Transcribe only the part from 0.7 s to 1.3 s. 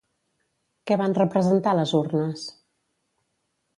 Què van